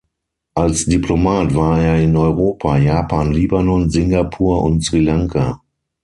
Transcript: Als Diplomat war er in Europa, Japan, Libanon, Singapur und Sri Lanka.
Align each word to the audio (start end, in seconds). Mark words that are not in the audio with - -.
Als 0.55 0.85
Diplomat 0.87 1.53
war 1.53 1.79
er 1.79 2.01
in 2.01 2.17
Europa, 2.17 2.75
Japan, 2.79 3.31
Libanon, 3.33 3.87
Singapur 3.91 4.63
und 4.63 4.83
Sri 4.83 4.99
Lanka. 5.01 5.61